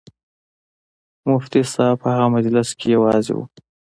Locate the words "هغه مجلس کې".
2.15-2.87